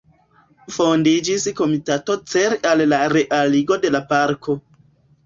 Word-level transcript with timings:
Fondiĝis 0.77 1.43
komitato 1.59 2.15
cele 2.31 2.57
al 2.71 2.81
la 2.95 2.99
realigo 3.13 3.79
de 3.85 3.93
la 3.97 4.03
parko. 4.15 4.57